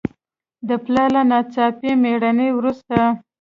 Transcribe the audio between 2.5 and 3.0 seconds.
وروسته.